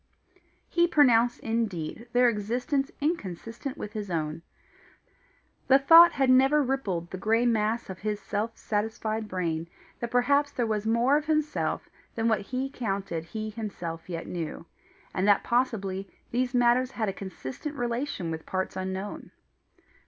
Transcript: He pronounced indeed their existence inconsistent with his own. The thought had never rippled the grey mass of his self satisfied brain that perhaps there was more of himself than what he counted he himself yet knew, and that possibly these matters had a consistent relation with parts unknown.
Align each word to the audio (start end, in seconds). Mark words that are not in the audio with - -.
He 0.67 0.87
pronounced 0.87 1.39
indeed 1.41 2.07
their 2.11 2.27
existence 2.27 2.89
inconsistent 3.01 3.77
with 3.77 3.93
his 3.93 4.09
own. 4.09 4.41
The 5.67 5.77
thought 5.77 6.13
had 6.13 6.27
never 6.27 6.63
rippled 6.63 7.11
the 7.11 7.19
grey 7.19 7.45
mass 7.45 7.87
of 7.87 7.99
his 7.99 8.19
self 8.19 8.57
satisfied 8.57 9.27
brain 9.27 9.67
that 9.99 10.09
perhaps 10.09 10.51
there 10.51 10.65
was 10.65 10.87
more 10.87 11.17
of 11.17 11.25
himself 11.25 11.87
than 12.15 12.27
what 12.27 12.41
he 12.41 12.67
counted 12.67 13.25
he 13.25 13.51
himself 13.51 14.09
yet 14.09 14.25
knew, 14.25 14.65
and 15.13 15.27
that 15.27 15.43
possibly 15.43 16.09
these 16.31 16.55
matters 16.55 16.89
had 16.89 17.07
a 17.07 17.13
consistent 17.13 17.75
relation 17.75 18.31
with 18.31 18.47
parts 18.47 18.75
unknown. 18.75 19.29